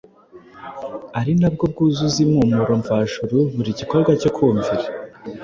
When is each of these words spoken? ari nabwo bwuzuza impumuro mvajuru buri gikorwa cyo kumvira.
ari 1.19 1.31
nabwo 1.39 1.63
bwuzuza 1.71 2.17
impumuro 2.25 2.73
mvajuru 2.81 3.37
buri 3.55 3.71
gikorwa 3.79 4.11
cyo 4.21 4.29
kumvira. 4.35 4.85